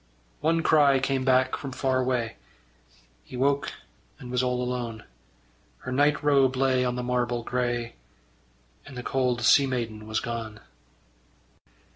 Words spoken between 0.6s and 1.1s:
cry